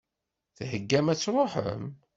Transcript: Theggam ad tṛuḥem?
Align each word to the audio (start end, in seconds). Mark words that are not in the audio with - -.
Theggam 0.57 1.07
ad 1.11 1.19
tṛuḥem? 1.19 1.83